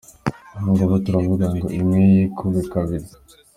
Ubungubu 0.57 0.95
turavuga 1.05 1.45
ngo 1.55 1.67
imwe 1.79 1.99
yikube 2.13 2.59
kabiri. 2.71 3.07